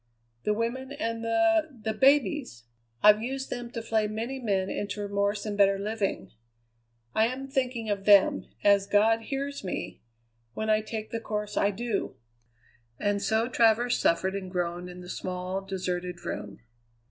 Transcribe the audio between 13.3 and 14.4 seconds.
Travers suffered